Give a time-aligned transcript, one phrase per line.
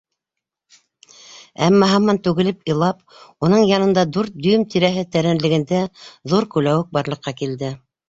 [1.65, 3.05] Әммә һаман түгелеп илап,
[3.49, 5.87] уның янында дүрт дюйм тирәһе тәрәнлегендә
[6.35, 7.77] ҙур күләүек барлыҡҡа килде.